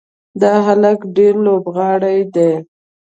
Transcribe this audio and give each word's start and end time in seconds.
دا 0.41 0.53
هلک 0.67 0.99
ډېر 1.15 1.33
لوبغاړی 1.45 2.19
دی. 2.35 2.51